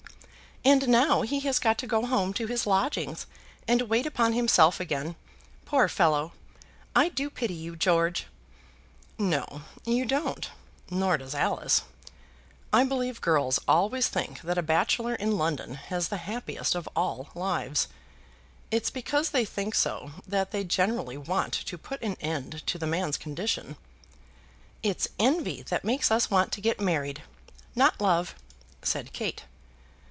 "And 0.63 0.89
now 0.89 1.23
he 1.23 1.39
has 1.39 1.57
got 1.57 1.79
to 1.79 1.87
go 1.87 2.05
home 2.05 2.35
to 2.35 2.45
his 2.45 2.67
lodgings, 2.67 3.25
and 3.67 3.81
wait 3.89 4.05
upon 4.05 4.33
himself 4.33 4.79
again. 4.79 5.15
Poor 5.65 5.87
fellow! 5.87 6.33
I 6.95 7.09
do 7.09 7.31
pity 7.31 7.55
you, 7.55 7.75
George." 7.75 8.27
"No, 9.17 9.63
you 9.85 10.05
don't; 10.05 10.51
nor 10.91 11.17
does 11.17 11.33
Alice. 11.33 11.81
I 12.71 12.83
believe 12.83 13.21
girls 13.21 13.59
always 13.67 14.07
think 14.07 14.41
that 14.43 14.59
a 14.59 14.61
bachelor 14.61 15.15
in 15.15 15.35
London 15.35 15.73
has 15.73 16.09
the 16.09 16.17
happiest 16.17 16.75
of 16.75 16.87
all 16.95 17.29
lives. 17.33 17.87
It's 18.69 18.91
because 18.91 19.31
they 19.31 19.45
think 19.45 19.73
so 19.73 20.11
that 20.27 20.51
they 20.51 20.63
generally 20.63 21.17
want 21.17 21.53
to 21.53 21.75
put 21.75 22.03
an 22.03 22.17
end 22.21 22.61
to 22.67 22.77
the 22.77 22.85
man's 22.85 23.17
condition." 23.17 23.77
"It's 24.83 25.07
envy 25.17 25.63
that 25.63 25.83
makes 25.83 26.11
us 26.11 26.29
want 26.29 26.51
to 26.51 26.61
get 26.61 26.79
married, 26.79 27.23
not 27.75 27.99
love," 27.99 28.35
said 28.83 29.11
Kate. 29.11 29.45